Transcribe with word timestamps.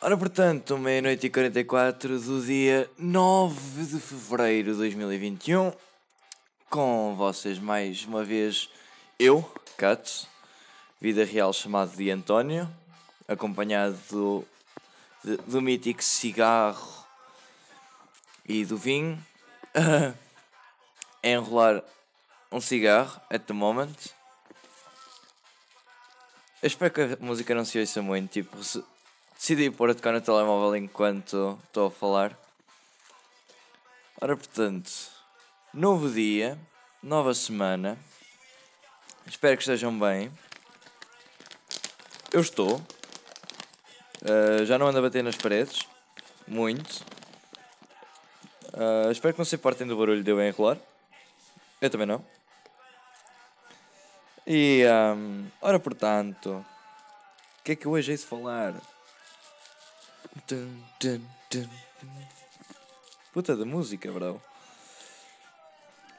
Ora, 0.00 0.16
portanto, 0.16 0.78
meia-noite 0.78 1.26
e 1.26 1.30
44 1.30 2.18
do 2.18 2.40
dia 2.42 2.90
9 2.96 3.84
de 3.84 4.00
fevereiro 4.00 4.72
de 4.72 4.78
2021, 4.78 5.70
com 6.70 7.14
vocês 7.14 7.58
mais 7.58 8.06
uma 8.06 8.24
vez, 8.24 8.70
eu, 9.18 9.44
Cato, 9.76 10.26
vida 10.98 11.26
real 11.26 11.52
chamado 11.52 11.94
de 11.94 12.10
António, 12.10 12.66
acompanhado 13.28 13.98
do, 14.10 14.44
de, 15.22 15.36
do 15.36 15.60
mítico 15.60 16.02
cigarro 16.02 17.04
e 18.48 18.64
do 18.64 18.78
vinho, 18.78 19.22
a 19.76 20.14
enrolar 21.22 21.82
um 22.50 22.62
cigarro 22.62 23.20
at 23.28 23.42
the 23.42 23.52
moment. 23.52 24.19
Eu 26.62 26.66
espero 26.66 26.92
que 26.92 27.00
a 27.00 27.16
música 27.20 27.54
não 27.54 27.64
se 27.64 27.78
ouça 27.78 28.02
muito, 28.02 28.32
tipo, 28.32 28.58
decidi 29.34 29.70
pôr 29.70 29.88
a 29.88 29.94
tocar 29.94 30.12
no 30.12 30.20
telemóvel 30.20 30.76
enquanto 30.76 31.58
estou 31.64 31.86
a 31.86 31.90
falar. 31.90 32.38
Ora, 34.20 34.36
portanto, 34.36 34.90
novo 35.72 36.10
dia, 36.10 36.58
nova 37.02 37.32
semana. 37.32 37.96
Espero 39.26 39.56
que 39.56 39.62
estejam 39.62 39.98
bem. 39.98 40.30
Eu 42.30 42.42
estou. 42.42 42.76
Uh, 44.20 44.66
já 44.66 44.76
não 44.76 44.88
ando 44.88 44.98
a 44.98 45.02
bater 45.02 45.24
nas 45.24 45.36
paredes. 45.36 45.88
Muito. 46.46 47.02
Uh, 48.74 49.10
espero 49.10 49.32
que 49.32 49.40
não 49.40 49.46
se 49.46 49.56
importem 49.56 49.86
do 49.86 49.96
barulho 49.96 50.22
de 50.22 50.30
eu 50.30 50.38
enrolar. 50.42 50.76
Eu 51.80 51.88
também 51.88 52.06
não. 52.06 52.22
E, 54.52 54.82
um, 54.84 55.46
ora 55.62 55.78
portanto, 55.78 56.66
o 57.60 57.62
que 57.62 57.70
é 57.70 57.76
que 57.76 57.86
eu 57.86 57.92
hoje 57.92 58.10
hei 58.10 58.18
de 58.18 58.24
falar? 58.24 58.74
Puta 63.32 63.56
da 63.56 63.64
música, 63.64 64.10
bro. 64.10 64.42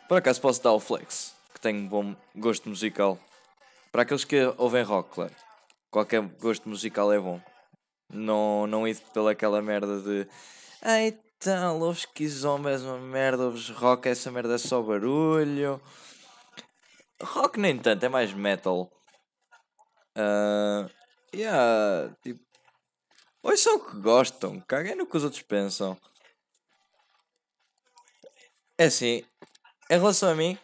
Por 0.07 0.17
acaso 0.17 0.39
posso 0.39 0.63
dar 0.63 0.71
o 0.71 0.79
flex, 0.79 1.35
que 1.53 1.59
tenho 1.59 1.79
um 1.79 1.87
bom 1.89 2.15
gosto 2.33 2.69
musical. 2.69 3.19
Para 3.91 4.03
aqueles 4.03 4.23
que 4.23 4.37
ouvem 4.57 4.83
rock, 4.83 5.09
claro. 5.13 5.35
Qualquer 5.89 6.21
gosto 6.21 6.69
musical 6.69 7.11
é 7.11 7.19
bom. 7.19 7.41
Não, 8.09 8.65
não 8.65 8.87
ir 8.87 8.97
pelaquela 9.13 9.61
merda 9.61 9.99
de. 9.99 10.25
Ai, 10.81 11.17
então, 11.37 11.81
ouves 11.81 12.05
que 12.05 12.25
zombies 12.29 12.81
uma 12.83 12.97
merda, 12.97 13.43
ouves 13.43 13.67
rock, 13.71 14.07
essa 14.07 14.31
merda 14.31 14.55
é 14.55 14.57
só 14.57 14.81
barulho. 14.81 15.81
Rock 17.23 17.59
nem 17.59 17.77
tanto, 17.77 18.05
é 18.05 18.09
mais 18.09 18.33
metal. 18.33 18.91
Uh, 20.17 20.89
yeah, 21.33 22.13
tipo. 22.21 22.43
são 23.55 23.75
o 23.75 23.85
que 23.85 23.99
gostam, 23.99 24.59
caguem 24.61 24.95
no 24.95 25.05
que 25.05 25.17
os 25.17 25.23
outros 25.23 25.41
pensam. 25.41 25.97
É 28.77 28.85
assim, 28.85 29.23
em 29.89 29.97
relação 29.97 30.29
a 30.29 30.35
mim. 30.35 30.57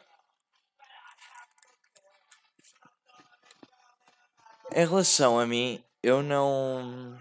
Em 4.73 4.85
relação 4.85 5.39
a 5.39 5.45
mim, 5.45 5.83
eu 6.03 6.21
não. 6.21 7.17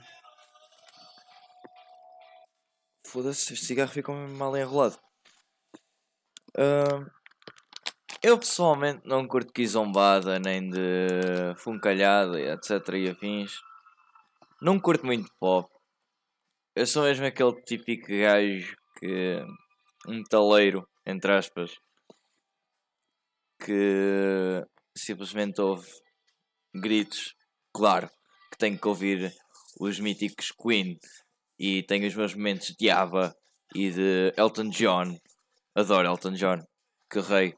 Foda-se, 3.07 3.53
este 3.53 3.67
cigarro 3.67 3.91
ficou 3.91 4.15
mal 4.15 4.57
enrolado. 4.57 4.99
Uh, 6.57 7.11
eu 8.27 8.37
pessoalmente 8.37 9.03
não 9.05 9.25
curto 9.25 9.53
quizombada, 9.53 10.41
nem 10.41 10.69
de 10.69 11.55
funcalhada, 11.59 12.41
etc. 12.41 12.95
e 12.95 13.11
afins. 13.11 13.53
Não 14.61 14.81
curto 14.81 15.07
muito 15.07 15.31
pop. 15.39 15.71
Eu 16.75 16.89
sou 16.89 17.05
mesmo 17.05 17.25
aquele 17.25 17.63
típico 17.63 18.09
gajo 18.09 18.75
que. 18.99 19.41
um 20.09 20.25
taleiro, 20.25 20.85
entre 21.07 21.35
aspas. 21.35 21.71
Que 23.65 24.61
simplesmente 24.99 25.61
ouve 25.61 25.89
gritos. 26.75 27.33
Claro 27.73 28.09
que 28.51 28.59
tenho 28.59 28.77
que 28.77 28.89
ouvir 28.89 29.33
os 29.81 30.01
míticos 30.01 30.51
Queen 30.51 30.99
e 31.61 31.85
tenho 31.85 32.09
os 32.09 32.15
meus 32.17 32.35
momentos 32.35 32.75
de 32.77 32.91
Ava 32.91 33.33
e 33.73 33.89
de 33.89 34.33
Elton 34.37 34.69
John. 34.71 35.17
Adoro 35.77 36.09
Elton 36.09 36.33
John. 36.33 36.61
Que 37.09 37.21
rei. 37.21 37.55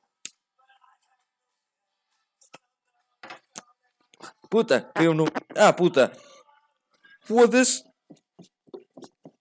Puta, 4.49 4.91
caiu 4.95 5.13
no. 5.13 5.27
Ah, 5.55 5.73
puta! 5.73 6.11
Foda-se! 7.23 7.83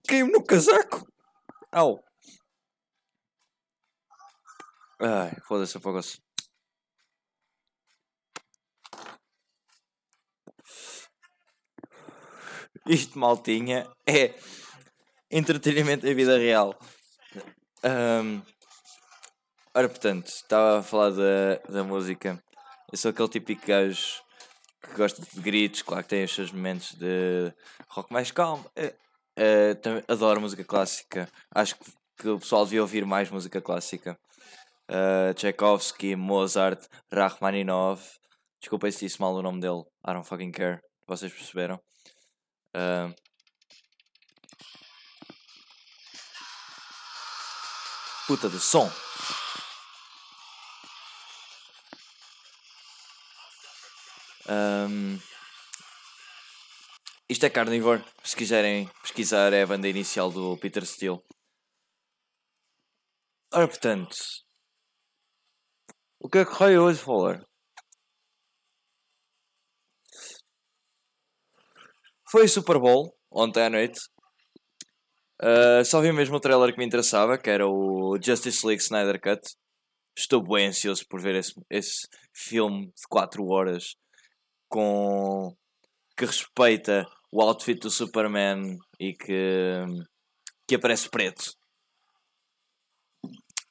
Caiu 0.08 0.28
no 0.28 0.44
casaco! 0.44 1.08
Au! 1.72 2.04
Ai, 5.00 5.32
foda-se, 5.48 5.78
afoga-se. 5.78 6.20
Isto, 12.86 13.18
maltinha, 13.20 13.90
é 14.06 14.34
entretenimento 15.32 16.06
da 16.06 16.14
vida 16.14 16.38
real. 16.38 16.78
Um, 17.84 18.42
ora, 19.74 19.88
portanto, 19.88 20.28
estava 20.28 20.80
a 20.80 20.84
falar 20.84 21.12
da, 21.12 21.56
da 21.70 21.84
música. 21.84 22.42
Eu 22.92 22.98
sou 22.98 23.12
aquele 23.12 23.30
típico 23.30 23.66
gajo 23.66 24.27
que 24.82 24.96
gosta 24.96 25.22
de 25.22 25.42
gritos, 25.42 25.82
claro 25.82 26.04
que 26.04 26.10
tem 26.10 26.24
os 26.24 26.34
seus 26.34 26.52
momentos 26.52 26.94
de 26.94 27.54
rock 27.90 28.12
mais 28.12 28.32
calmo. 28.32 28.66
Uh, 28.78 30.04
adoro 30.08 30.42
música 30.42 30.64
clássica. 30.64 31.30
Acho 31.54 31.76
que, 31.76 31.92
que, 32.18 32.30
o 32.30 32.40
pessoal 32.40 32.66
devia 32.66 32.82
ouvir 32.82 33.06
mais 33.06 33.30
música 33.30 33.62
clássica. 33.62 34.18
Uh, 34.90 35.34
Tchaikovsky, 35.34 36.16
Mozart, 36.16 36.88
Rachmaninoff. 37.12 38.18
Desculpem 38.60 38.92
se 38.92 39.06
disse 39.06 39.22
mal 39.22 39.34
o 39.34 39.42
nome 39.42 39.62
dele. 39.62 39.84
I 40.08 40.14
don't 40.14 40.28
fucking 40.28 40.52
care. 40.52 40.80
Vocês 41.08 41.32
perceberam? 41.32 41.80
Uh, 42.76 43.14
puta 48.28 48.50
de 48.50 48.60
som. 48.60 48.92
Um, 54.50 55.20
isto 57.30 57.46
é 57.46 57.50
Carnivore. 57.50 58.04
Se 58.24 58.36
quiserem 58.36 58.90
pesquisar, 59.02 59.52
é 59.52 59.64
a 59.64 59.68
banda 59.68 59.88
inicial 59.88 60.32
do 60.32 60.58
Peter 60.58 60.86
Steele. 60.86 61.20
Ora, 63.54 63.68
portanto, 63.68 64.16
o 66.20 66.30
que 66.30 66.38
é 66.40 66.46
que 66.46 66.54
raio 66.54 66.84
hoje 66.84 67.00
falar? 67.00 67.44
Foi 72.30 72.48
Super 72.48 72.80
Bowl 72.80 73.14
ontem 73.32 73.64
à 73.64 73.70
noite. 73.70 74.00
Uh, 75.42 75.84
só 75.86 76.02
vi 76.02 76.12
mesmo 76.12 76.38
o 76.38 76.40
trailer 76.40 76.72
que 76.74 76.80
me 76.80 76.86
interessava, 76.86 77.38
que 77.38 77.50
era 77.50 77.68
o 77.68 78.18
Justice 78.22 78.66
League 78.66 78.82
Snyder 78.82 79.20
Cut. 79.22 79.42
Estou 80.18 80.42
bem 80.42 80.68
ansioso 80.68 81.06
por 81.08 81.22
ver 81.22 81.36
esse, 81.36 81.54
esse 81.70 82.08
filme 82.34 82.88
de 82.88 83.08
4 83.10 83.46
horas 83.46 83.96
com 84.70 85.56
que 86.18 86.26
respeita 86.26 87.06
o 87.32 87.42
outfit 87.42 87.80
do 87.80 87.90
Superman 87.90 88.78
e 89.00 89.14
que, 89.14 89.84
que 90.68 90.76
aparece 90.76 91.10
preto. 91.10 91.54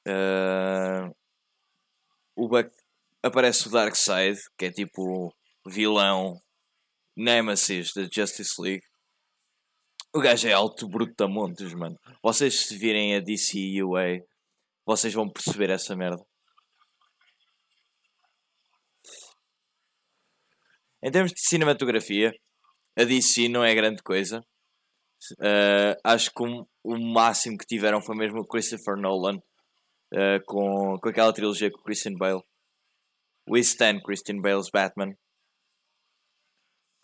Uh, 0.06 1.10
o 2.37 2.48
aparece 3.22 3.66
o 3.66 3.70
Darkseid, 3.70 4.38
que 4.56 4.66
é 4.66 4.70
tipo 4.70 5.34
vilão 5.66 6.40
Nemesis 7.16 7.92
da 7.94 8.02
Justice 8.12 8.60
League. 8.60 8.84
O 10.14 10.20
gajo 10.20 10.49
é 10.49 10.52
alto 10.52 10.88
brutamontes, 10.88 11.75
mano. 11.75 11.99
Vocês 12.22 12.66
se 12.66 12.76
virem 12.78 13.16
a 13.16 13.20
DCUA, 13.20 14.25
vocês 14.87 15.12
vão 15.12 15.28
perceber 15.28 15.70
essa 15.70 15.96
merda. 15.96 16.22
Em 21.06 21.11
termos 21.12 21.32
de 21.32 21.41
cinematografia, 21.41 22.32
a 22.99 23.05
DC 23.05 23.49
não 23.49 23.62
é 23.62 23.73
grande 23.76 24.03
coisa. 24.03 24.44
Uh, 25.38 25.94
acho 26.03 26.32
que 26.32 26.43
um, 26.43 26.67
o 26.82 26.99
máximo 26.99 27.56
que 27.56 27.64
tiveram 27.64 28.03
foi 28.03 28.17
mesmo 28.17 28.41
o 28.41 28.47
Christopher 28.47 28.97
Nolan 28.97 29.37
uh, 29.37 30.43
com, 30.44 30.99
com 31.00 31.08
aquela 31.08 31.32
trilogia 31.32 31.70
com 31.70 31.81
Christian 31.85 32.14
Bale. 32.14 32.43
We 33.49 33.61
Stand 33.61 34.00
Christian 34.00 34.41
Bale's 34.41 34.69
Batman. 34.69 35.12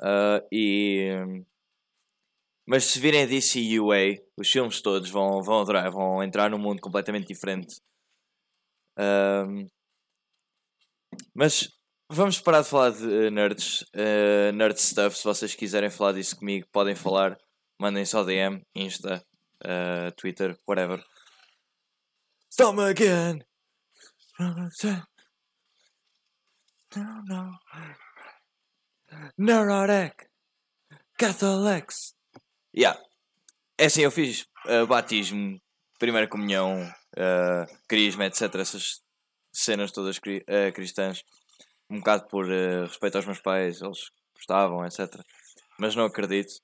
Uh, 0.00 0.42
e, 0.50 1.08
mas 2.66 2.82
se 2.82 2.98
virem 2.98 3.22
a 3.22 3.26
DCUA, 3.26 4.20
os 4.36 4.50
filmes 4.50 4.82
todos 4.82 5.10
vão, 5.10 5.40
vão 5.44 5.60
adorar, 5.60 5.88
vão 5.92 6.24
entrar 6.24 6.50
num 6.50 6.58
mundo 6.58 6.80
completamente 6.80 7.28
diferente. 7.28 7.80
mas 11.36 11.68
vamos 12.12 12.40
parar 12.40 12.62
de 12.62 12.68
falar 12.68 12.90
de 12.90 13.04
uh, 13.04 13.30
nerds, 13.30 13.82
uh, 13.94 14.52
nerd 14.52 14.80
stuff. 14.80 15.16
Se 15.16 15.24
vocês 15.24 15.54
quiserem 15.54 15.90
falar 15.90 16.12
disso 16.12 16.36
comigo, 16.36 16.66
podem 16.70 16.94
falar. 16.94 17.38
Mandem 17.78 18.04
só 18.04 18.22
DM, 18.22 18.62
Insta, 18.74 19.24
uh, 19.64 20.12
Twitter, 20.16 20.56
whatever. 20.68 21.02
Stop 22.50 22.78
again! 22.80 23.42
No, 24.38 24.54
no. 27.24 27.58
Neurotic! 29.38 30.28
Catholics! 31.18 32.14
Yeah. 32.76 33.00
É 33.78 33.86
assim, 33.86 34.02
eu 34.02 34.10
fiz 34.10 34.46
uh, 34.66 34.86
batismo, 34.86 35.58
primeira 35.98 36.28
comunhão, 36.28 36.82
uh, 37.16 37.78
crisma, 37.88 38.26
etc. 38.26 38.54
Essas 38.56 39.00
cenas 39.52 39.90
todas 39.90 40.18
cri 40.18 40.44
uh, 40.48 40.72
cristãs. 40.72 41.24
Um 41.92 41.98
bocado 41.98 42.26
por 42.26 42.46
uh, 42.46 42.86
respeito 42.86 43.16
aos 43.16 43.26
meus 43.26 43.38
pais, 43.38 43.82
eles 43.82 44.10
gostavam, 44.34 44.82
etc. 44.86 45.14
Mas 45.78 45.94
não 45.94 46.06
acredito. 46.06 46.54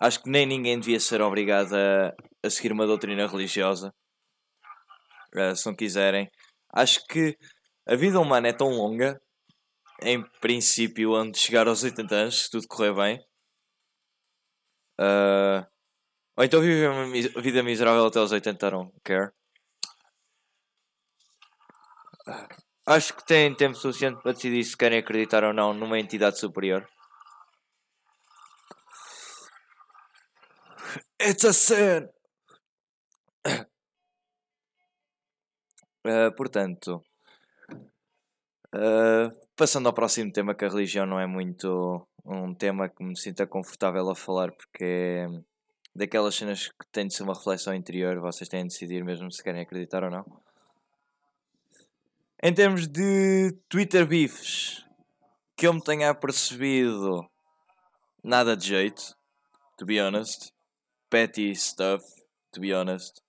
Acho 0.00 0.20
que 0.20 0.28
nem 0.28 0.44
ninguém 0.44 0.80
devia 0.80 0.98
ser 0.98 1.22
obrigado 1.22 1.74
a, 1.74 2.12
a 2.42 2.50
seguir 2.50 2.72
uma 2.72 2.84
doutrina 2.84 3.28
religiosa. 3.28 3.94
Uh, 5.32 5.54
se 5.54 5.64
não 5.64 5.76
quiserem. 5.76 6.28
Acho 6.74 7.06
que 7.06 7.38
a 7.86 7.94
vida 7.94 8.18
humana 8.18 8.48
é 8.48 8.52
tão 8.52 8.68
longa, 8.70 9.20
em 10.02 10.20
princípio, 10.40 11.14
antes 11.14 11.40
de 11.40 11.46
chegar 11.46 11.68
aos 11.68 11.84
80 11.84 12.14
anos, 12.16 12.42
se 12.42 12.50
tudo 12.50 12.66
correr 12.66 12.94
bem. 12.94 13.20
Uh, 15.00 15.64
ou 16.36 16.44
então 16.44 16.60
viver 16.60 16.90
uma 16.90 17.06
vida 17.42 17.62
miserável 17.62 18.06
até 18.06 18.18
aos 18.18 18.32
80, 18.32 18.70
não 18.72 18.92
care. 19.04 19.32
Acho 22.90 23.14
que 23.14 23.26
têm 23.26 23.54
tempo 23.54 23.76
suficiente 23.76 24.22
para 24.22 24.32
decidir 24.32 24.64
se 24.64 24.74
querem 24.74 24.98
acreditar 24.98 25.44
ou 25.44 25.52
não 25.52 25.74
numa 25.74 25.98
entidade 25.98 26.38
superior. 26.38 26.88
It's 31.20 31.44
a 31.44 31.52
sin! 31.52 32.08
Uh, 36.06 36.32
portanto, 36.34 37.04
uh, 38.74 39.30
passando 39.54 39.88
ao 39.88 39.92
próximo 39.92 40.32
tema, 40.32 40.54
que 40.54 40.64
a 40.64 40.70
religião 40.70 41.04
não 41.04 41.20
é 41.20 41.26
muito 41.26 42.08
um 42.24 42.54
tema 42.54 42.88
que 42.88 43.04
me 43.04 43.14
sinta 43.18 43.46
confortável 43.46 44.08
a 44.08 44.16
falar, 44.16 44.50
porque 44.52 44.84
é 44.84 45.26
daquelas 45.94 46.36
cenas 46.36 46.68
que 46.68 46.86
tem 46.90 47.06
de 47.06 47.14
ser 47.14 47.24
uma 47.24 47.34
reflexão 47.34 47.74
interior, 47.74 48.18
vocês 48.18 48.48
têm 48.48 48.62
de 48.62 48.68
decidir 48.68 49.04
mesmo 49.04 49.30
se 49.30 49.42
querem 49.42 49.60
acreditar 49.60 50.04
ou 50.04 50.10
não. 50.10 50.47
Em 52.40 52.54
termos 52.54 52.86
de 52.86 53.50
Twitter 53.68 54.06
beefs, 54.06 54.84
que 55.56 55.66
eu 55.66 55.74
me 55.74 55.82
tenha 55.82 56.14
percebido, 56.14 57.28
nada 58.22 58.56
de 58.56 58.64
jeito, 58.64 59.16
to 59.76 59.84
be 59.84 60.00
honest. 60.00 60.52
Petty 61.10 61.52
stuff, 61.56 62.04
to 62.52 62.60
be 62.60 62.72
honest. 62.72 63.20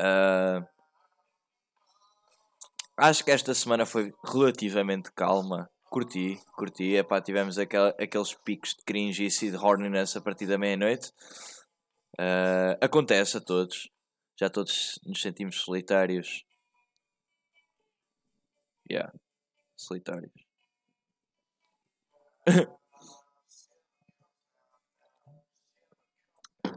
Uh, 0.00 0.66
acho 2.96 3.24
que 3.24 3.30
esta 3.30 3.54
semana 3.54 3.86
foi 3.86 4.12
relativamente 4.24 5.12
calma. 5.12 5.70
Curti, 5.90 6.40
curti. 6.56 6.96
Epá, 6.96 7.20
tivemos 7.20 7.56
aquel, 7.56 7.94
aqueles 8.00 8.34
picos 8.34 8.74
de 8.74 8.84
cringe 8.84 9.26
e 9.26 9.50
de 9.50 9.56
horniness 9.56 10.16
a 10.16 10.20
partir 10.20 10.46
da 10.46 10.58
meia-noite. 10.58 11.12
Uh, 12.18 12.74
acontece 12.80 13.36
a 13.36 13.40
todos. 13.40 13.88
Já 14.36 14.50
todos 14.50 14.98
nos 15.06 15.22
sentimos 15.22 15.60
solitários 15.60 16.47
Yeah. 18.90 19.12
Solitários. 19.76 20.32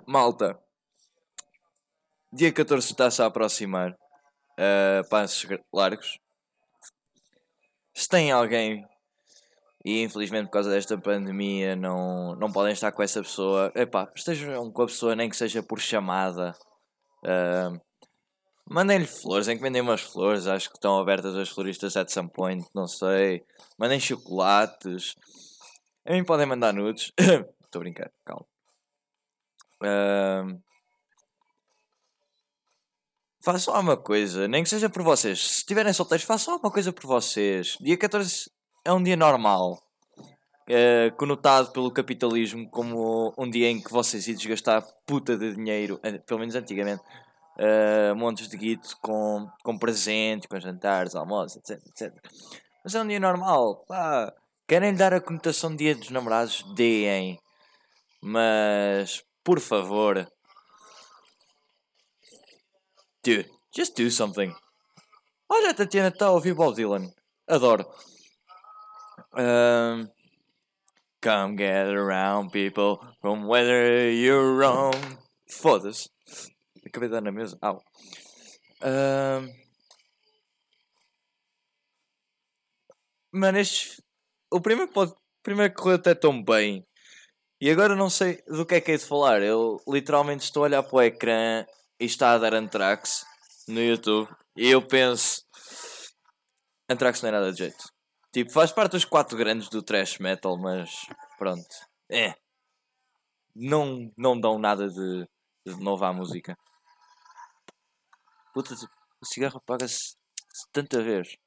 Malta. 0.08 0.60
Dia 2.34 2.52
14 2.54 2.92
está-se 2.92 3.22
a 3.22 3.28
aproximar. 3.28 3.98
Uh, 4.60 5.08
passos 5.10 5.48
largos. 5.74 6.20
Se 7.94 8.08
tem 8.08 8.32
alguém 8.32 8.86
e 9.84 10.04
infelizmente 10.04 10.46
por 10.46 10.54
causa 10.54 10.70
desta 10.70 10.98
pandemia 10.98 11.76
não, 11.76 12.36
não 12.36 12.52
podem 12.52 12.74
estar 12.74 12.92
com 12.92 13.02
essa 13.02 13.22
pessoa, 13.22 13.72
epá, 13.76 14.12
estejam 14.16 14.72
com 14.72 14.84
a 14.84 14.86
pessoa 14.86 15.16
nem 15.16 15.30
que 15.30 15.36
seja 15.36 15.64
por 15.64 15.80
chamada. 15.80 16.56
Uh, 17.24 17.80
Mandem-lhe 18.72 19.06
flores, 19.06 19.50
encomendem 19.50 19.82
umas 19.82 20.00
flores, 20.00 20.48
acho 20.48 20.70
que 20.70 20.78
estão 20.78 20.98
abertas 20.98 21.36
as 21.36 21.50
floristas 21.50 21.98
at 21.98 22.10
some 22.10 22.30
point, 22.30 22.66
não 22.74 22.88
sei. 22.88 23.44
Mandem 23.78 24.00
chocolates. 24.00 25.14
A 26.06 26.14
mim 26.14 26.24
podem 26.24 26.46
mandar 26.46 26.74
nudes. 26.74 27.12
Estou 27.20 27.80
a 27.80 27.80
brincar, 27.80 28.10
calma. 28.24 28.46
Uh... 29.84 30.62
Façam 33.44 33.78
uma 33.78 33.98
coisa, 33.98 34.48
nem 34.48 34.64
que 34.64 34.70
seja 34.70 34.90
por 34.90 35.04
vocês. 35.04 35.42
Se 35.42 35.58
estiverem 35.58 35.92
solteiros, 35.92 36.26
façam 36.26 36.54
alguma 36.54 36.72
coisa 36.72 36.94
por 36.94 37.06
vocês. 37.06 37.76
Dia 37.82 37.98
14 37.98 38.50
é 38.86 38.94
um 38.94 39.04
dia 39.04 39.18
normal. 39.18 39.84
Uh, 40.62 41.14
conotado 41.18 41.74
pelo 41.74 41.92
capitalismo 41.92 42.70
como 42.70 43.34
um 43.38 43.50
dia 43.50 43.70
em 43.70 43.82
que 43.82 43.92
vocês 43.92 44.30
iam 44.30 44.38
desgastar 44.38 44.82
puta 45.06 45.38
de 45.38 45.56
dinheiro, 45.56 46.00
pelo 46.26 46.40
menos 46.40 46.56
antigamente, 46.56 47.04
uh, 47.62 48.16
montes 48.16 48.50
de 48.50 48.58
guito 48.58 48.98
com, 49.02 49.48
com 49.64 49.78
presente, 49.78 50.48
com 50.48 50.60
jantares, 50.60 51.16
almoços, 51.16 51.58
etc, 51.58 51.80
etc. 51.88 52.14
Mas 52.84 52.96
é 52.96 53.02
um 53.02 53.08
dia 53.08 53.20
normal, 53.20 53.86
pá. 53.88 54.34
Querem 54.68 54.96
dar 54.96 55.14
a 55.14 55.22
conotação 55.22 55.72
de 55.72 55.78
dia 55.78 55.96
dos 55.96 56.10
namorados? 56.10 56.64
Deem. 56.76 57.38
Mas, 58.22 59.22
por 59.44 59.60
favor. 59.60 60.28
Dude, 63.24 63.50
just 63.76 63.96
do 63.98 64.10
something. 64.10 64.54
Olha, 65.50 65.72
a 65.72 65.74
Tatiana 65.74 66.08
está 66.08 66.28
a 66.28 66.32
ouvir 66.32 66.56
Bob 66.56 66.76
Dylan. 66.76 67.12
Adoro. 67.48 67.86
Um, 69.34 70.10
come 71.22 71.58
get 71.58 71.88
around, 71.88 72.52
people, 72.52 73.00
from 73.22 73.48
whether 73.48 74.10
you're 74.10 74.56
wrong. 74.56 74.94
Foda-se. 75.48 76.10
Acabei 76.92 77.08
de 77.08 77.16
dar 77.16 77.22
na 77.22 77.32
mesa. 77.32 77.58
Au. 77.62 77.78
Uh... 78.84 79.48
Mano, 83.32 83.58
estes... 83.60 84.02
O 84.52 84.60
primeiro, 84.60 84.92
pode... 84.92 85.14
primeiro 85.42 85.74
correu 85.74 85.96
até 85.96 86.14
tão 86.14 86.44
bem. 86.44 86.86
E 87.62 87.70
agora 87.70 87.96
não 87.96 88.10
sei 88.10 88.44
do 88.46 88.66
que 88.66 88.76
é 88.76 88.82
que 88.82 88.92
é 88.92 88.98
de 88.98 89.06
falar. 89.06 89.42
Eu 89.42 89.78
literalmente 89.88 90.44
estou 90.44 90.64
a 90.64 90.66
olhar 90.66 90.84
para 90.84 90.96
o 90.96 91.02
ecrã 91.02 91.66
e 91.98 92.06
está 92.06 92.34
a 92.34 92.38
dar 92.38 92.54
Anthrax 92.54 93.24
no 93.70 93.80
YouTube. 93.80 94.30
E 94.58 94.70
eu 94.70 94.86
penso. 94.86 95.46
Anthrax 96.90 97.22
não 97.22 97.30
é 97.30 97.32
nada 97.32 97.54
de 97.54 97.60
jeito. 97.60 97.86
Tipo, 98.34 98.52
faz 98.52 98.72
parte 98.74 98.94
dos 98.94 99.06
quatro 99.06 99.38
grandes 99.38 99.70
do 99.70 99.82
thrash 99.82 100.18
metal, 100.20 100.58
mas 100.58 100.90
pronto. 101.38 101.70
É. 102.10 102.36
Não, 103.56 104.12
não 104.18 104.38
dão 104.38 104.60
nada 104.60 104.90
de, 104.90 105.28
de 105.66 105.82
novo 105.82 106.04
à 106.04 106.12
música. 106.12 106.58
Puta, 108.54 108.76
o 109.22 109.26
cigarro 109.26 109.58
apaga-se 109.58 110.16
tanta 110.74 111.02
vez. 111.02 111.38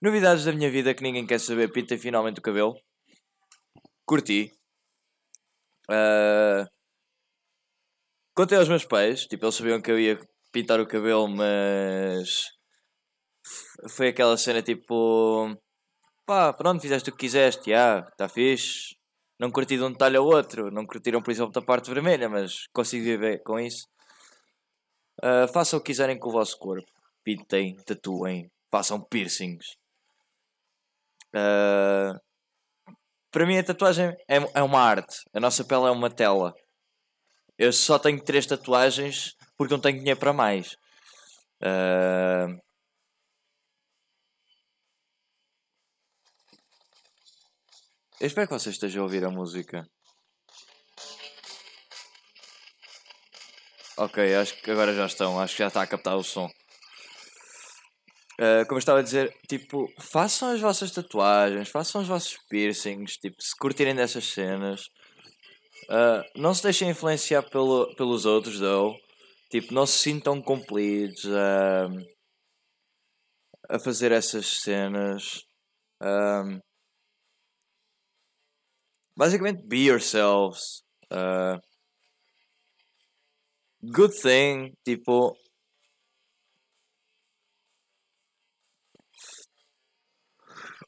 Novidades 0.00 0.44
da 0.44 0.52
minha 0.52 0.70
vida 0.70 0.94
que 0.94 1.02
ninguém 1.02 1.26
quer 1.26 1.40
saber. 1.40 1.72
Pintei 1.72 1.98
finalmente 1.98 2.38
o 2.38 2.42
cabelo. 2.42 2.74
Curti. 4.06 4.52
Uh... 5.90 6.64
Contei 8.34 8.56
aos 8.56 8.68
meus 8.68 8.84
pais. 8.84 9.26
Tipo, 9.26 9.46
eles 9.46 9.56
sabiam 9.56 9.82
que 9.82 9.90
eu 9.90 9.98
ia 9.98 10.18
pintar 10.52 10.80
o 10.80 10.86
cabelo, 10.86 11.28
mas. 11.28 12.44
Foi 13.90 14.08
aquela 14.08 14.36
cena 14.38 14.62
tipo. 14.62 15.56
Pá, 16.24 16.52
pronto, 16.52 16.80
fizeste 16.80 17.10
o 17.10 17.12
que 17.12 17.26
quiseste. 17.26 17.70
Já, 17.70 18.00
está 18.00 18.28
fixe 18.28 18.99
não 19.40 19.50
curti 19.50 19.78
de 19.78 19.82
um 19.82 19.90
detalhe 19.90 20.18
ao 20.18 20.26
outro, 20.26 20.70
não 20.70 20.84
curtiram 20.84 21.22
por 21.22 21.30
exemplo 21.30 21.50
da 21.50 21.62
parte 21.62 21.90
vermelha, 21.90 22.28
mas 22.28 22.66
consigo 22.74 23.02
viver 23.02 23.42
com 23.42 23.58
isso. 23.58 23.88
Uh, 25.18 25.48
façam 25.50 25.78
o 25.78 25.82
que 25.82 25.86
quiserem 25.86 26.18
com 26.18 26.28
o 26.28 26.32
vosso 26.32 26.58
corpo. 26.58 26.86
Pintem, 27.24 27.74
tatuem, 27.86 28.50
façam 28.70 29.02
piercings. 29.02 29.64
Uh, 31.34 32.20
para 33.30 33.46
mim 33.46 33.56
a 33.56 33.64
tatuagem 33.64 34.14
é, 34.28 34.36
é 34.54 34.62
uma 34.62 34.82
arte. 34.82 35.16
A 35.32 35.40
nossa 35.40 35.64
pele 35.64 35.86
é 35.86 35.90
uma 35.90 36.10
tela. 36.10 36.52
Eu 37.58 37.72
só 37.72 37.98
tenho 37.98 38.22
três 38.22 38.44
tatuagens 38.44 39.34
porque 39.56 39.72
não 39.72 39.80
tenho 39.80 39.98
dinheiro 39.98 40.20
para 40.20 40.34
mais. 40.34 40.76
Uh, 41.62 42.60
Eu 48.20 48.26
espero 48.26 48.46
que 48.46 48.52
vocês 48.52 48.74
estejam 48.74 49.00
a 49.00 49.04
ouvir 49.04 49.24
a 49.24 49.30
música. 49.30 49.88
Ok, 53.96 54.34
acho 54.34 54.60
que 54.60 54.70
agora 54.70 54.94
já 54.94 55.06
estão, 55.06 55.40
acho 55.40 55.56
que 55.56 55.62
já 55.62 55.68
está 55.68 55.80
a 55.80 55.86
captar 55.86 56.18
o 56.18 56.22
som. 56.22 56.46
Uh, 58.38 58.66
como 58.66 58.76
eu 58.76 58.78
estava 58.78 58.98
a 58.98 59.02
dizer, 59.02 59.34
tipo, 59.48 59.86
façam 59.98 60.50
as 60.50 60.60
vossas 60.60 60.90
tatuagens, 60.90 61.70
façam 61.70 62.02
os 62.02 62.08
vossos 62.08 62.36
piercings, 62.50 63.14
tipo, 63.14 63.36
se 63.40 63.56
curtirem 63.56 63.94
dessas 63.94 64.26
cenas. 64.26 64.82
Uh, 65.88 66.22
não 66.36 66.52
se 66.52 66.62
deixem 66.62 66.90
influenciar 66.90 67.42
pelo, 67.48 67.94
pelos 67.96 68.26
outros, 68.26 68.60
though. 68.60 68.94
Tipo, 69.50 69.72
não 69.72 69.86
se 69.86 69.98
sintam 69.98 70.42
compelidos 70.42 71.24
a, 71.26 71.86
a 73.76 73.78
fazer 73.78 74.12
essas 74.12 74.60
cenas. 74.60 75.40
Um, 76.02 76.60
basicamente, 79.16 79.62
be 79.66 79.80
yourselves. 79.80 80.82
Uh, 81.10 81.58
good 83.92 84.12
thing, 84.12 84.74
tipo. 84.84 85.34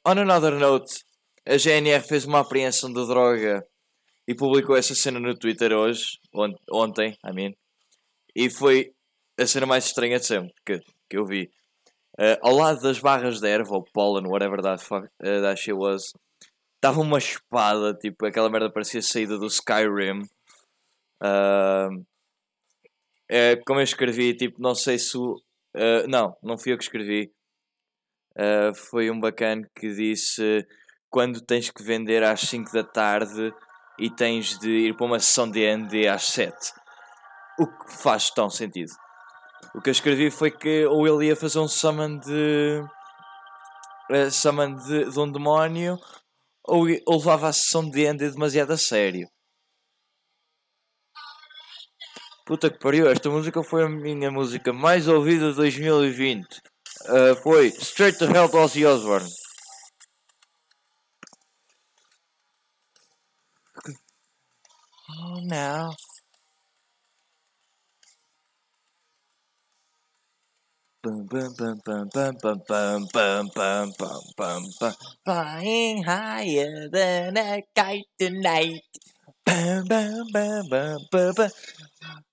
On 0.05 0.19
another 0.19 0.59
note, 0.59 0.89
a 1.47 1.57
GNR 1.57 2.03
fez 2.03 2.25
uma 2.25 2.41
apreensão 2.41 2.93
de 2.93 3.07
droga 3.07 3.63
e 4.27 4.35
publicou 4.35 4.77
essa 4.77 4.95
cena 4.95 5.21
no 5.21 5.37
Twitter 5.37 5.73
hoje, 5.73 6.19
ont 6.35 6.55
ontem, 6.71 7.17
I 7.25 7.33
mean, 7.33 7.53
e 8.35 8.51
foi 8.51 8.93
a 9.39 9.47
cena 9.47 9.67
mais 9.67 9.87
estranha 9.87 10.19
de 10.19 10.27
sempre 10.27 10.53
que, 10.65 10.79
que 11.09 11.19
eu 11.19 11.25
vi. 11.25 11.51
Uh, 12.19 12.37
ao 12.43 12.55
lado 12.55 12.81
das 12.83 12.99
barras 12.99 13.41
de 13.41 13.49
erva, 13.49 13.75
ou 13.75 13.85
pollen, 13.93 14.27
whatever 14.27 14.61
that, 14.61 14.83
fuck, 14.85 15.07
uh, 15.23 15.41
that 15.41 15.57
shit 15.59 15.75
was, 15.75 16.13
estava 16.83 17.01
uma 17.01 17.19
espada, 17.19 17.95
tipo, 17.95 18.27
aquela 18.27 18.51
merda 18.51 18.69
parecia 18.69 19.01
saída 19.01 19.39
do 19.39 19.47
Skyrim. 19.47 20.23
Uh, 21.23 22.05
é, 23.31 23.55
como 23.65 23.79
eu 23.79 23.85
escrevi, 23.85 24.35
tipo, 24.35 24.61
não 24.61 24.75
sei 24.75 24.99
se. 24.99 25.17
Uh, 25.17 25.39
não, 26.09 26.37
não 26.43 26.59
fui 26.59 26.73
eu 26.73 26.77
que 26.77 26.83
escrevi. 26.83 27.33
Uh, 28.37 28.75
foi 28.75 29.11
um 29.13 29.21
bacana 29.21 29.63
que 29.79 29.95
disse 29.95 30.67
quando 31.09 31.41
tens 31.41 31.71
que 31.71 31.83
vender 31.83 32.25
às 32.25 32.41
5 32.41 32.73
da 32.73 32.83
tarde 32.83 33.55
e 33.99 34.11
tens 34.11 34.59
de 34.59 34.89
ir 34.89 34.97
para 34.97 35.07
uma 35.07 35.21
sessão 35.21 35.49
de 35.49 35.61
ND 35.77 36.09
às 36.09 36.25
7. 36.25 36.53
O 37.61 37.67
que 37.67 37.93
faz 38.03 38.31
tão 38.31 38.51
sentido. 38.51 38.91
O 39.75 39.81
que 39.81 39.91
eu 39.91 39.93
escrevi 39.93 40.31
foi 40.31 40.51
que 40.51 40.85
ou 40.87 41.07
ele 41.07 41.29
ia 41.29 41.37
fazer 41.37 41.61
um 41.61 41.69
summon 41.69 42.19
de. 42.19 42.83
Uh, 44.11 44.31
summon 44.33 44.75
de, 44.75 45.11
de 45.11 45.21
um 45.21 45.31
demónio 45.31 45.97
ou, 46.65 46.87
ou 47.07 47.19
levava 47.19 47.49
a 47.49 47.53
sessão 47.53 47.89
de 47.89 48.13
ND 48.13 48.31
demasiado 48.31 48.73
a 48.73 48.79
sério. 48.79 49.29
Puta 52.45 52.71
que 52.71 52.79
pariu, 52.79 53.09
esta 53.09 53.31
música 53.31 53.63
foi 53.63 53.85
a 53.85 53.89
minha 53.89 54.31
música 54.31 54.73
mais 54.73 55.07
ouvida 55.07 55.51
de 55.51 55.57
2020. 55.57 56.45
Uh, 57.03 57.37
foi 57.43 57.69
Straight 57.69 58.19
to 58.19 58.25
Hell 58.25 58.49
do 58.49 58.59
Ozzy 58.59 58.85
Osbourne. 58.85 59.29
Oh, 65.09 65.41
now. 65.47 65.95
Flying 75.25 76.05
higher 76.05 76.89
than 76.91 77.37
a 77.37 77.63
kite 77.75 78.07
tonight. 78.17 78.83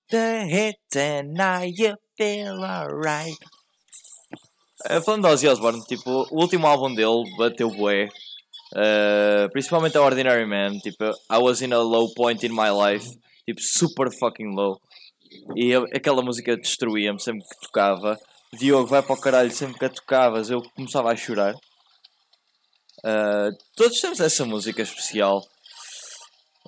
The 0.08 0.44
hits 0.46 0.96
and 0.96 1.34
now 1.34 1.62
you 1.62 1.96
feel 2.16 2.64
alright. 2.64 3.34
Uh, 4.88 5.00
falando 5.00 5.28
de 5.28 5.34
Ozzy 5.34 5.48
Osbourne, 5.48 5.82
tipo, 5.88 6.26
o 6.30 6.40
último 6.40 6.68
álbum 6.68 6.94
dele 6.94 7.24
bateu 7.36 7.70
bué. 7.70 8.08
Uh, 8.72 9.48
principalmente 9.50 9.96
a 9.96 10.00
Ordinary 10.00 10.46
Man, 10.46 10.78
tipo, 10.78 11.12
I 11.28 11.38
was 11.38 11.60
in 11.60 11.72
a 11.72 11.80
low 11.80 12.08
point 12.16 12.44
in 12.44 12.54
my 12.54 12.70
life, 12.70 13.04
tipo, 13.44 13.60
super 13.60 14.10
fucking 14.12 14.54
low. 14.54 14.78
E 15.56 15.70
eu, 15.70 15.84
aquela 15.92 16.22
música 16.22 16.56
destruía-me 16.56 17.20
sempre 17.20 17.44
que 17.46 17.66
tocava. 17.66 18.16
Diogo, 18.52 18.86
vai 18.86 19.02
para 19.02 19.14
o 19.14 19.20
caralho, 19.20 19.50
sempre 19.50 19.78
que 19.78 19.84
a 19.84 19.90
tocavas 19.90 20.50
eu 20.50 20.60
começava 20.74 21.10
a 21.12 21.16
chorar. 21.16 21.54
Uh, 23.04 23.50
todos 23.76 24.00
temos 24.00 24.20
essa 24.20 24.44
música 24.44 24.82
especial. 24.82 25.40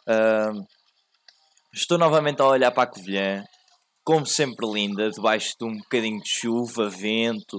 Uh, 0.09 0.65
Estou 1.75 1.97
novamente 1.97 2.43
a 2.43 2.47
olhar 2.47 2.71
para 2.71 2.83
a 2.83 2.87
Covilhã, 2.87 3.43
como 4.05 4.27
sempre 4.27 4.71
linda, 4.71 5.09
debaixo 5.09 5.55
de 5.59 5.65
um 5.65 5.79
bocadinho 5.79 6.21
de 6.21 6.29
chuva, 6.29 6.91
vento. 6.91 7.59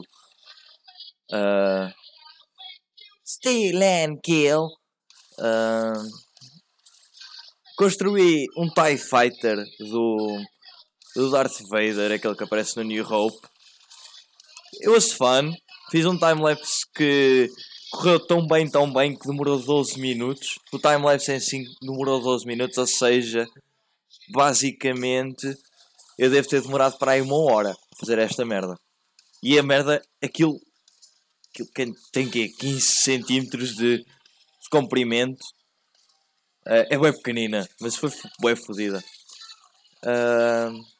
Uh, 1.31 1.91
Steal 3.25 3.81
and 3.81 4.19
Kill. 4.23 4.67
Uh, 5.39 6.03
construí 7.75 8.45
um 8.55 8.69
TIE 8.69 8.99
Fighter 8.99 9.57
do, 9.79 10.39
do 11.15 11.31
Darth 11.31 11.57
Vader, 11.67 12.11
aquele 12.11 12.35
que 12.35 12.43
aparece 12.43 12.77
no 12.77 12.83
New 12.83 13.03
Hope. 13.03 13.47
It 14.81 14.89
was 14.89 15.13
fun. 15.13 15.53
Fiz 15.91 16.05
um 16.05 16.17
timelapse 16.17 16.81
que 16.95 17.49
correu 17.91 18.19
tão 18.25 18.47
bem, 18.47 18.69
tão 18.69 18.91
bem 18.91 19.15
que 19.15 19.27
demorou 19.27 19.59
12 19.59 19.99
minutos. 19.99 20.57
O 20.71 20.79
timelapse 20.79 21.31
em 21.31 21.39
si 21.39 21.63
demorou 21.81 22.21
12 22.21 22.45
minutos, 22.45 22.77
ou 22.77 22.87
seja, 22.87 23.47
basicamente 24.29 25.55
eu 26.17 26.29
devo 26.29 26.47
ter 26.47 26.61
demorado 26.61 26.97
para 26.97 27.13
aí 27.13 27.21
uma 27.21 27.35
hora 27.35 27.71
a 27.71 27.95
fazer 27.99 28.17
esta 28.19 28.45
merda. 28.45 28.75
E 29.41 29.59
a 29.59 29.63
merda, 29.63 30.01
aquilo, 30.23 30.59
aquilo 31.49 31.71
que 31.73 32.11
tem 32.11 32.29
que 32.29 32.49
15 32.49 32.81
centímetros 32.81 33.75
de, 33.75 33.97
de 33.97 34.69
comprimento. 34.71 35.43
Uh, 36.65 36.87
é 36.89 36.97
bem 36.97 37.11
pequenina, 37.11 37.67
mas 37.81 37.95
foi 37.95 38.09
bem 38.41 38.55
fodida. 38.55 39.03
Uh... 40.03 40.93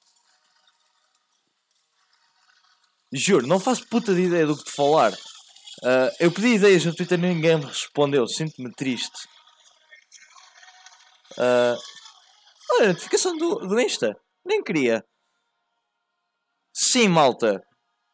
Juro, 3.14 3.46
não 3.46 3.60
faço 3.60 3.88
puta 3.88 4.14
de 4.14 4.22
ideia 4.22 4.46
do 4.46 4.58
que 4.58 4.64
te 4.64 4.72
falar. 4.72 5.14
Uh, 5.14 6.10
eu 6.20 6.32
pedi 6.32 6.56
ideias 6.56 6.86
no 6.86 6.96
Twitter 6.96 7.18
ninguém 7.18 7.58
me 7.58 7.66
respondeu. 7.66 8.28
Sinto-me 8.28 8.74
triste. 8.74 9.28
Uh, 11.38 11.78
Olha, 12.76 12.88
notificação 12.88 13.38
do, 13.38 13.68
do 13.68 13.80
Insta. 13.80 14.20
Nem 14.44 14.64
queria. 14.64 15.06
Sim, 16.74 17.08
malta. 17.08 17.62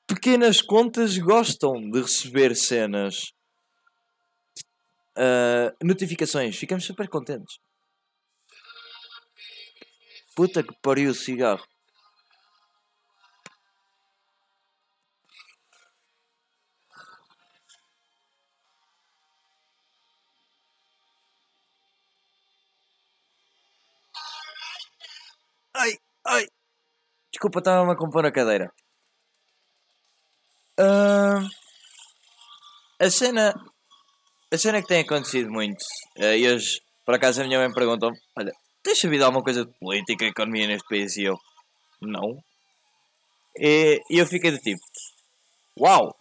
Pequenas 0.05 0.61
contas 0.61 1.17
gostam 1.17 1.89
de 1.89 2.01
receber 2.01 2.53
cenas. 2.55 3.31
Uh, 5.17 5.71
notificações. 5.81 6.57
Ficamos 6.57 6.83
super 6.83 7.07
contentes. 7.07 7.57
Puta 10.35 10.61
que 10.61 10.73
pariu 10.81 11.11
o 11.11 11.15
cigarro. 11.15 11.65
Desculpa, 27.39 27.59
estava-me 27.59 27.93
a 27.93 27.95
compor 27.95 28.25
a 28.25 28.33
cadeira. 28.33 28.69
Uh, 30.77 31.47
a 32.99 33.09
cena. 33.09 33.53
A 34.51 34.57
cena 34.57 34.81
que 34.81 34.89
tem 34.89 35.03
acontecido 35.03 35.49
muito. 35.49 35.81
Uh, 36.17 36.35
e 36.35 36.51
hoje, 36.51 36.81
por 37.05 37.15
acaso, 37.15 37.41
a 37.41 37.45
minha 37.45 37.57
mãe 37.57 37.73
perguntou: 37.73 38.11
Olha, 38.37 38.51
tens 38.83 38.99
sabido 38.99 39.23
alguma 39.23 39.41
coisa 39.41 39.63
de 39.63 39.71
política 39.79 40.25
e 40.25 40.27
economia 40.27 40.67
neste 40.67 40.85
país? 40.89 41.15
E 41.15 41.23
eu: 41.23 41.39
Não. 42.01 42.43
E, 43.55 44.01
e 44.09 44.17
eu 44.17 44.25
fiquei 44.25 44.51
de 44.51 44.59
tipo: 44.59 44.81
Uau! 45.79 46.13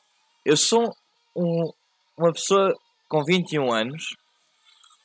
Eu 0.44 0.56
sou 0.56 0.94
um, 1.34 1.68
uma 2.16 2.32
pessoa 2.32 2.78
com 3.08 3.24
21 3.24 3.72
anos 3.72 4.14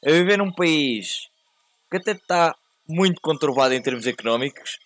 a 0.06 0.12
viver 0.12 0.38
num 0.38 0.54
país 0.54 1.28
que 1.90 1.98
até 1.98 2.12
está 2.12 2.56
muito 2.88 3.20
conturbado 3.20 3.74
em 3.74 3.82
termos 3.82 4.06
económicos. 4.06 4.78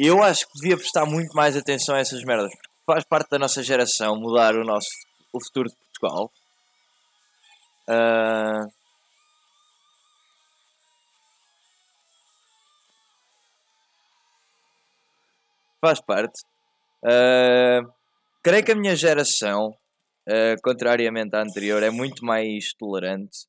Eu 0.00 0.22
acho 0.22 0.46
que 0.46 0.60
devia 0.60 0.76
prestar 0.76 1.04
muito 1.06 1.34
mais 1.34 1.56
atenção 1.56 1.96
a 1.96 1.98
essas 1.98 2.22
merdas, 2.22 2.52
porque 2.52 2.68
faz 2.86 3.04
parte 3.04 3.30
da 3.30 3.38
nossa 3.40 3.64
geração 3.64 4.14
mudar 4.14 4.54
o 4.54 4.62
nosso 4.62 4.88
o 5.32 5.44
futuro 5.44 5.68
de 5.68 5.74
Portugal. 5.74 6.30
Uh... 7.88 8.70
Faz 15.80 16.00
parte. 16.00 16.44
Uh... 17.02 17.92
Creio 18.40 18.64
que 18.64 18.70
a 18.70 18.76
minha 18.76 18.94
geração, 18.94 19.70
uh, 20.28 20.62
contrariamente 20.62 21.34
à 21.34 21.42
anterior, 21.42 21.82
é 21.82 21.90
muito 21.90 22.24
mais 22.24 22.72
tolerante. 22.78 23.48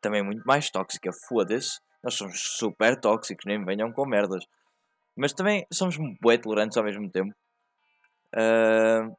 Também 0.00 0.24
muito 0.24 0.42
mais 0.46 0.70
tóxica, 0.70 1.10
foda-se. 1.28 1.78
Nós 2.02 2.14
somos 2.14 2.40
super 2.56 2.98
tóxicos, 2.98 3.44
nem 3.46 3.62
venham 3.62 3.92
com 3.92 4.06
merdas. 4.08 4.42
Mas 5.20 5.34
também 5.34 5.66
somos 5.70 5.98
bué 6.18 6.38
tolerantes 6.38 6.78
ao 6.78 6.84
mesmo 6.84 7.10
tempo. 7.10 7.30
Uh, 8.34 9.14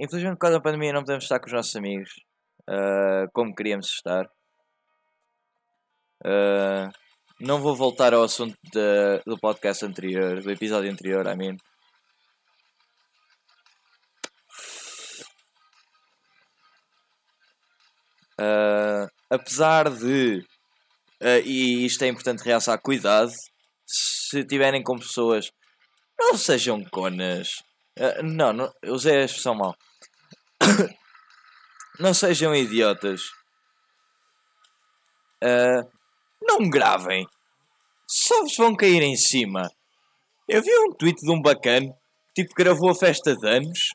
infelizmente, 0.00 0.34
por 0.34 0.40
causa 0.40 0.56
da 0.56 0.62
pandemia, 0.62 0.92
não 0.92 1.02
podemos 1.02 1.22
estar 1.22 1.38
com 1.38 1.46
os 1.46 1.52
nossos 1.52 1.76
amigos 1.76 2.10
uh, 2.68 3.30
como 3.32 3.54
queríamos 3.54 3.86
estar. 3.86 4.26
Uh, 6.24 6.90
não 7.40 7.60
vou 7.60 7.76
voltar 7.76 8.14
ao 8.14 8.24
assunto 8.24 8.56
de, 8.64 9.22
do 9.24 9.38
podcast 9.38 9.84
anterior, 9.84 10.42
do 10.42 10.50
episódio 10.50 10.90
anterior, 10.90 11.24
I 11.28 11.36
mean. 11.36 11.56
Uh, 18.40 19.06
apesar 19.30 19.88
de, 19.88 20.44
uh, 21.22 21.40
e 21.44 21.86
isto 21.86 22.02
é 22.02 22.08
importante 22.08 22.42
realçar, 22.42 22.76
cuidado, 22.82 23.30
se 24.30 24.44
tiverem 24.44 24.82
com 24.82 24.98
pessoas, 24.98 25.50
não 26.18 26.36
sejam 26.36 26.84
conas. 26.84 27.62
Uh, 27.98 28.22
não, 28.22 28.52
não, 28.52 28.72
usei 28.86 29.16
a 29.16 29.24
expressão 29.24 29.54
mal. 29.54 29.74
não 31.98 32.12
sejam 32.12 32.54
idiotas. 32.54 33.22
não 36.42 36.68
gravem. 36.68 37.26
Só 38.08 38.42
vos 38.42 38.56
vão 38.56 38.74
cair 38.74 39.02
em 39.02 39.16
cima. 39.16 39.70
Eu 40.48 40.62
vi 40.62 40.70
um 40.78 40.92
tweet 40.92 41.20
de 41.20 41.30
um 41.30 41.42
bacana, 41.42 41.92
tipo, 42.34 42.54
gravou 42.54 42.90
a 42.90 42.94
festa 42.94 43.34
de 43.34 43.48
anos 43.48 43.90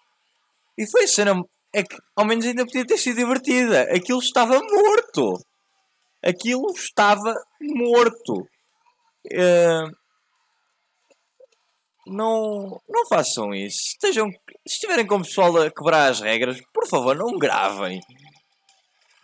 e 0.77 0.89
foi 0.89 1.07
cena 1.07 1.33
é 1.73 1.83
que 1.83 1.95
ao 2.15 2.25
menos 2.25 2.45
ainda 2.45 2.65
podia 2.65 2.85
ter 2.85 2.97
sido 2.97 3.17
divertida. 3.17 3.83
Aquilo 3.83 4.19
estava 4.19 4.59
morto. 4.59 5.39
Aquilo 6.21 6.69
estava 6.71 7.33
morto. 7.61 8.47
Uh, 9.27 10.00
não, 12.11 12.81
não 12.87 13.07
façam 13.07 13.53
isso. 13.53 13.79
Estejam, 13.89 14.29
se 14.67 14.75
estiverem 14.75 15.07
com 15.07 15.15
o 15.15 15.23
pessoal 15.23 15.55
a 15.57 15.71
quebrar 15.71 16.11
as 16.11 16.19
regras, 16.19 16.59
por 16.73 16.87
favor, 16.87 17.15
não 17.15 17.37
gravem. 17.37 17.99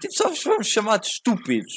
Tipo, 0.02 0.14
só 0.14 0.30
vos 0.30 0.44
vamos 0.44 0.68
chamar 0.68 0.98
de 0.98 1.08
estúpidos. 1.08 1.74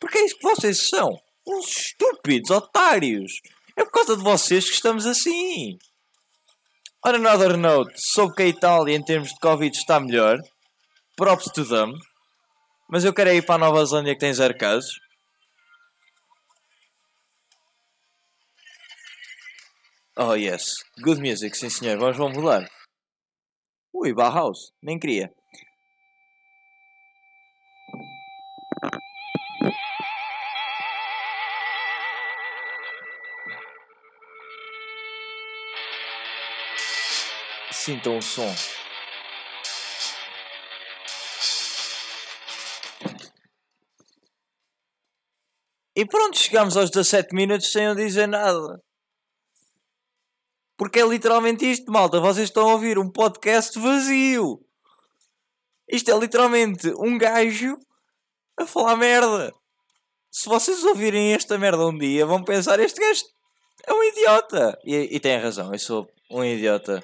Porque 0.00 0.18
é 0.18 0.24
isso 0.24 0.36
que 0.38 0.48
vocês 0.48 0.88
são. 0.88 1.10
Uns 1.46 1.68
estúpidos, 1.68 2.50
otários. 2.50 3.32
É 3.76 3.84
por 3.84 3.90
causa 3.90 4.16
de 4.16 4.22
vocês 4.22 4.64
que 4.64 4.74
estamos 4.74 5.06
assim. 5.06 5.78
On 7.04 7.10
another 7.10 7.56
note, 7.56 7.92
soube 7.96 8.34
que 8.34 8.42
a 8.42 8.48
Itália 8.48 8.96
em 8.96 9.04
termos 9.04 9.28
de 9.28 9.38
Covid 9.38 9.76
está 9.76 10.00
melhor. 10.00 10.38
Props 11.16 11.52
to 11.52 11.64
them. 11.64 11.92
Mas 12.88 13.04
eu 13.04 13.12
quero 13.12 13.30
ir 13.30 13.44
para 13.44 13.56
a 13.56 13.58
Nova 13.58 13.84
Zelândia 13.84 14.14
que 14.14 14.20
tem 14.20 14.32
zero 14.32 14.56
casos. 14.56 15.05
Oh 20.18 20.32
yes, 20.32 20.82
good 21.02 21.20
music, 21.20 21.54
sim 21.54 21.68
senhor, 21.68 21.98
vamos, 21.98 22.16
vamos 22.16 22.38
mudar. 22.38 22.66
Ui, 23.92 24.14
Bauhaus, 24.14 24.72
nem 24.82 24.98
queria. 24.98 25.30
Sintam 37.70 38.16
o 38.16 38.22
som. 38.22 38.54
E 45.94 46.06
pronto, 46.06 46.38
chegamos 46.38 46.74
aos 46.74 46.88
17 46.90 47.34
minutos 47.34 47.70
sem 47.70 47.84
eu 47.84 47.94
dizer 47.94 48.26
nada. 48.26 48.80
Porque 50.76 51.00
é 51.00 51.06
literalmente 51.06 51.70
isto, 51.70 51.90
malta. 51.90 52.20
Vocês 52.20 52.48
estão 52.48 52.68
a 52.68 52.72
ouvir 52.72 52.98
um 52.98 53.10
podcast 53.10 53.78
vazio. 53.78 54.60
Isto 55.88 56.10
é 56.10 56.18
literalmente 56.18 56.88
um 56.98 57.16
gajo 57.16 57.78
a 58.58 58.66
falar 58.66 58.96
merda. 58.96 59.52
Se 60.30 60.48
vocês 60.48 60.84
ouvirem 60.84 61.32
esta 61.32 61.56
merda 61.56 61.86
um 61.86 61.96
dia, 61.96 62.26
vão 62.26 62.42
pensar: 62.42 62.78
este 62.80 63.00
gajo 63.00 63.22
é 63.86 63.92
um 63.92 64.02
idiota. 64.02 64.78
E, 64.84 65.16
e 65.16 65.20
tem 65.20 65.38
razão, 65.38 65.72
eu 65.72 65.78
sou 65.78 66.06
um 66.30 66.44
idiota 66.44 67.02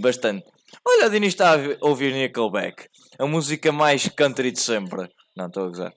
bastante. 0.00 0.44
Olha, 0.86 1.06
o 1.06 1.10
Dini 1.10 1.26
está 1.26 1.54
a 1.54 1.58
ouvir 1.80 2.12
Nickelback, 2.12 2.88
a 3.18 3.26
música 3.26 3.72
mais 3.72 4.08
country 4.08 4.50
de 4.50 4.60
sempre. 4.60 5.08
Não, 5.36 5.46
estou 5.46 5.64
a 5.64 5.68
gozar. 5.68 5.92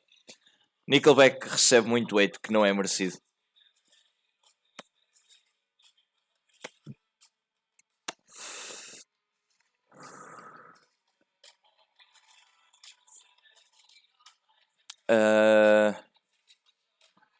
Nickelback 0.87 1.47
recebe 1.47 1.87
muito 1.87 2.17
hate 2.17 2.39
que 2.39 2.51
não 2.51 2.65
é 2.65 2.73
merecido. 2.73 3.17
Uh... 15.09 15.95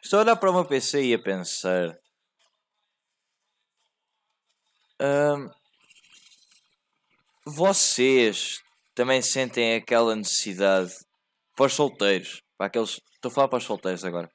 Estou 0.03 0.19
a 0.19 0.21
olhar 0.23 0.35
para 0.35 0.51
o 0.51 0.53
meu 0.53 0.65
PC 0.65 1.03
e 1.03 1.13
a 1.13 1.19
pensar. 1.19 1.97
Uh 5.01 5.65
vocês 7.45 8.59
também 8.95 9.21
sentem 9.21 9.75
aquela 9.75 10.15
necessidade 10.15 10.91
para 11.55 11.67
os 11.67 11.73
solteiros, 11.73 12.41
para 12.57 12.67
aqueles. 12.67 12.99
Estou 13.13 13.29
a 13.29 13.33
falar 13.33 13.47
para 13.47 13.59
os 13.59 13.63
solteiros 13.63 14.03
agora. 14.03 14.29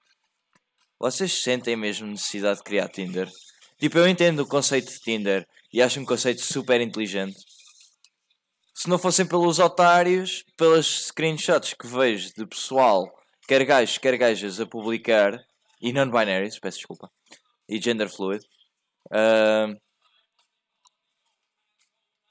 Vocês 0.97 1.43
sentem 1.43 1.75
mesmo 1.75 2.07
necessidade 2.07 2.59
de 2.59 2.65
criar 2.65 2.89
Tinder? 2.89 3.29
Tipo, 3.81 3.99
eu 3.99 4.07
entendo 4.07 4.41
o 4.41 4.47
conceito 4.47 4.93
de 4.93 5.01
Tinder 5.01 5.45
e 5.73 5.83
acho 5.83 5.99
um 5.99 6.05
conceito 6.05 6.41
super 6.41 6.81
inteligente. 6.81 7.41
Se 8.75 8.89
não 8.89 8.99
fossem 8.99 9.27
pelos 9.27 9.59
otários, 9.59 10.45
pelas 10.57 11.07
screenshots 11.07 11.75
que 11.75 11.89
vejo 11.89 12.33
de 12.35 12.47
pessoal, 12.47 13.11
quer 13.51 13.65
gajos, 13.65 13.99
quer 13.99 14.17
gajas, 14.17 14.61
a 14.61 14.67
publicar, 14.67 15.45
e 15.83 15.93
non-binaries, 15.93 16.61
peço 16.61 16.79
desculpa, 16.79 17.11
e 17.69 17.83
gender 17.83 18.09
fluid, 18.09 18.47
uh, 19.07 19.77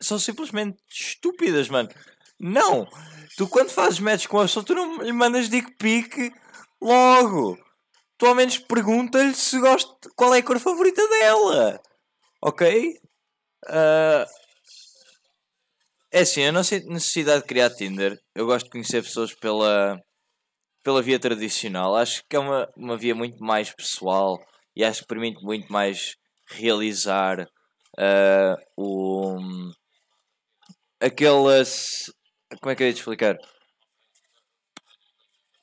são 0.02 0.18
simplesmente 0.18 0.78
estúpidas, 0.90 1.68
mano. 1.68 1.90
Não! 2.40 2.88
Tu 3.36 3.46
quando 3.50 3.70
fazes 3.70 4.00
match 4.00 4.28
com 4.28 4.40
a 4.40 4.44
pessoa, 4.44 4.64
tu 4.64 4.74
não 4.74 5.02
lhe 5.02 5.12
mandas 5.12 5.50
dick 5.50 5.76
pic 5.76 6.34
logo. 6.82 7.58
Tu 8.18 8.26
ao 8.26 8.34
menos 8.34 8.58
pergunta-lhe 8.58 9.36
se 9.36 9.60
gosta, 9.60 10.10
qual 10.16 10.34
é 10.34 10.38
a 10.38 10.44
cor 10.44 10.58
favorita 10.58 11.06
dela. 11.06 11.82
Ok? 12.42 12.98
Uh, 13.66 14.26
é 16.14 16.22
assim, 16.22 16.44
eu 16.44 16.54
não 16.54 16.64
sei 16.64 16.80
necessidade 16.86 17.42
de 17.42 17.48
criar 17.48 17.72
Tinder. 17.72 18.18
Eu 18.34 18.46
gosto 18.46 18.66
de 18.68 18.72
conhecer 18.72 19.04
pessoas 19.04 19.34
pela, 19.34 20.02
pela 20.84 21.02
via 21.02 21.20
tradicional. 21.20 21.96
Acho 21.96 22.24
que 22.30 22.36
é 22.36 22.40
uma, 22.40 22.70
uma 22.76 22.98
via 22.98 23.16
muito 23.16 23.44
mais 23.44 23.74
pessoal 23.74 24.40
e 24.76 24.84
acho 24.84 25.02
que 25.02 25.08
permite 25.08 25.44
muito 25.44 25.72
mais 25.72 26.16
realizar 26.48 27.42
uh, 27.98 28.56
o, 28.78 29.38
aquelas. 31.00 32.12
Como 32.62 32.72
é 32.72 32.76
que 32.76 32.84
eu 32.84 32.88
ia 32.88 32.94
te 32.94 33.00
explicar? 33.00 33.38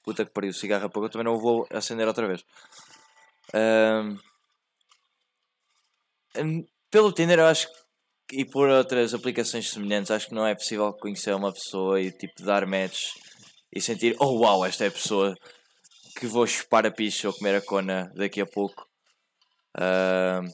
Puta 0.02 0.24
que 0.24 0.32
pariu, 0.32 0.52
cigarro 0.52 0.88
pouco, 0.88 1.06
eu 1.06 1.10
também 1.10 1.24
não 1.24 1.38
vou 1.38 1.66
acender 1.70 2.06
outra 2.06 2.28
vez. 2.28 2.44
Um, 3.54 4.16
pelo 6.90 7.12
Tinder, 7.12 7.38
eu 7.38 7.46
acho 7.46 7.68
que. 7.68 7.86
E 8.32 8.44
por 8.44 8.68
outras 8.68 9.14
aplicações 9.14 9.70
semelhantes, 9.70 10.10
acho 10.10 10.26
que 10.28 10.34
não 10.34 10.44
é 10.44 10.52
possível 10.52 10.92
conhecer 10.92 11.32
uma 11.32 11.52
pessoa 11.52 12.00
e 12.00 12.10
tipo 12.10 12.42
dar 12.42 12.66
match 12.66 13.10
e 13.72 13.80
sentir, 13.80 14.16
oh 14.18 14.40
uau, 14.40 14.64
esta 14.64 14.84
é 14.84 14.88
a 14.88 14.92
pessoa 14.92 15.34
que 16.18 16.26
vou 16.26 16.46
chupar 16.46 16.86
a 16.86 16.90
picha 16.90 17.28
ou 17.28 17.34
comer 17.34 17.56
a 17.56 17.60
cona 17.60 18.10
daqui 18.14 18.40
a 18.40 18.46
pouco. 18.46 18.86
Um, 19.78 20.48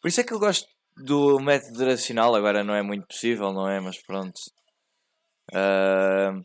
por 0.00 0.08
isso 0.08 0.20
é 0.20 0.24
que 0.24 0.32
eu 0.32 0.38
gosto 0.38 0.66
do 0.96 1.38
método 1.40 1.84
racional 1.84 2.34
agora 2.34 2.62
não 2.62 2.74
é 2.74 2.82
muito 2.82 3.06
possível, 3.06 3.52
não 3.52 3.68
é? 3.68 3.80
Mas 3.80 4.00
pronto. 4.02 4.38
Uh, 5.50 6.44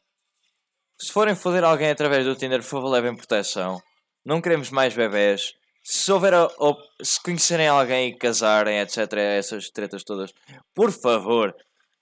se 0.99 1.11
forem 1.11 1.35
foder 1.35 1.63
alguém 1.63 1.91
através 1.91 2.25
do 2.25 2.35
Tinder, 2.35 2.59
por 2.61 2.69
favor, 2.69 2.89
levem 2.89 3.15
proteção. 3.15 3.81
Não 4.25 4.41
queremos 4.41 4.71
mais 4.71 4.95
bebés. 4.95 5.53
Se 5.83 6.11
houver 6.11 6.33
ou, 6.33 6.77
se 7.01 7.21
conhecerem 7.21 7.67
alguém 7.67 8.09
e 8.09 8.17
casarem, 8.17 8.79
etc., 8.79 9.13
essas 9.13 9.69
tretas 9.69 10.03
todas, 10.03 10.33
por 10.73 10.91
favor, 10.91 11.55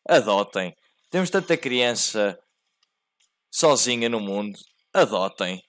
adotem. 0.08 0.76
Temos 1.12 1.30
tanta 1.30 1.56
criança 1.56 2.40
sozinha 3.56 4.10
no 4.10 4.20
mundo. 4.20 4.60
Adotem. 4.94 5.62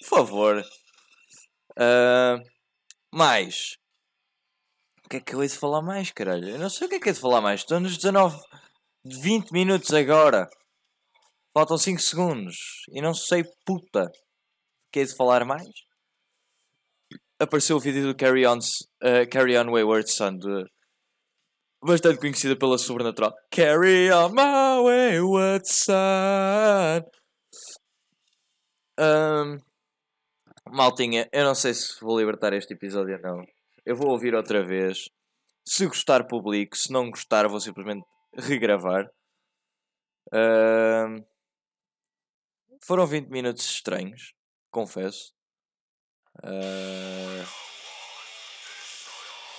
Por 0.00 0.08
favor. 0.08 0.64
Uh, 1.78 2.40
mais. 3.12 3.76
O 5.04 5.08
que 5.08 5.18
é 5.18 5.20
que 5.20 5.34
eu 5.34 5.42
hei 5.42 5.48
de 5.48 5.56
falar 5.56 5.82
mais, 5.82 6.10
caralho? 6.10 6.48
Eu 6.48 6.58
não 6.58 6.70
sei 6.70 6.86
o 6.86 6.90
que 6.90 6.96
é 6.96 7.00
que 7.00 7.10
é 7.10 7.12
de 7.12 7.20
falar 7.20 7.40
mais. 7.40 7.60
Estou 7.60 7.78
nos 7.78 7.96
19, 7.96 8.36
20 9.04 9.52
minutos 9.52 9.92
agora. 9.92 10.48
Faltam 11.54 11.76
5 11.76 12.00
segundos. 12.00 12.56
E 12.90 13.00
não 13.02 13.14
sei 13.14 13.44
puta 13.64 14.04
o 14.04 14.90
que 14.90 15.00
é 15.00 15.04
de 15.04 15.14
falar 15.14 15.44
mais. 15.44 15.68
apareceu 17.38 17.76
o 17.76 17.80
vídeo 17.80 18.06
do 18.06 18.16
Carry 18.16 18.46
On, 18.46 18.58
uh, 18.58 19.28
Carry 19.30 19.58
On 19.58 19.70
Wayward 19.70 20.10
Son, 20.10 20.38
bastante 21.82 22.18
conhecida 22.18 22.56
pela 22.56 22.78
sobrenatural. 22.78 23.34
Carry 23.50 24.10
On 24.10 24.30
My 24.30 24.82
Wayward 24.82 25.68
Son. 25.68 27.02
Um, 28.98 29.58
maltinha, 30.70 31.28
eu 31.32 31.44
não 31.44 31.54
sei 31.54 31.74
se 31.74 32.00
vou 32.00 32.18
libertar 32.18 32.52
este 32.52 32.74
episódio 32.74 33.16
ou 33.16 33.22
não. 33.22 33.44
Eu 33.84 33.96
vou 33.96 34.10
ouvir 34.10 34.34
outra 34.34 34.64
vez. 34.64 35.08
Se 35.64 35.86
gostar, 35.86 36.26
publico. 36.26 36.76
Se 36.76 36.92
não 36.92 37.10
gostar, 37.10 37.46
vou 37.48 37.60
simplesmente 37.60 38.04
regravar. 38.36 39.06
Uh, 40.32 41.24
foram 42.84 43.06
20 43.06 43.28
minutos 43.28 43.64
estranhos, 43.64 44.34
confesso. 44.70 45.32
Uh, 46.42 47.46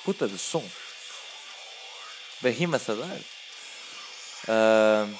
puta 0.03 0.27
de 0.27 0.37
som. 0.37 0.63
Behemoth 2.41 2.89
a 2.89 2.93
dar. 2.93 3.19
Uh, 4.47 5.17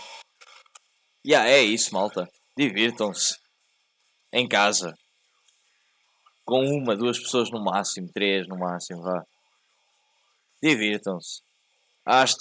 yeah, 1.25 1.49
é 1.49 1.61
isso, 1.61 1.93
malta. 1.93 2.29
Divirtam-se. 2.55 3.37
Em 4.31 4.47
casa. 4.47 4.93
Com 6.45 6.65
uma, 6.65 6.95
duas 6.95 7.19
pessoas 7.19 7.49
no 7.49 7.63
máximo, 7.63 8.09
três 8.13 8.47
no 8.47 8.57
máximo, 8.57 9.01
vá. 9.01 9.23
Divirtam-se. 10.61 11.41
Hasta. 12.05 12.35